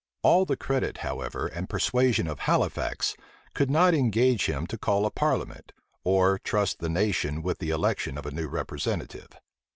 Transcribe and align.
All 0.23 0.45
the 0.45 0.57
credit, 0.57 0.97
however, 1.05 1.45
and 1.45 1.69
persuasion 1.69 2.25
of 2.25 2.39
Halifax 2.39 3.15
could 3.53 3.69
not 3.69 3.93
engage 3.93 4.47
him 4.47 4.65
to 4.65 4.77
call 4.79 5.05
a 5.05 5.11
parliament, 5.11 5.73
or 6.03 6.39
trust 6.39 6.79
the 6.79 6.89
nation 6.89 7.43
with 7.43 7.59
the 7.59 7.69
election 7.69 8.17
of 8.17 8.25
a 8.25 8.31
new 8.31 8.47
representative. 8.47 9.29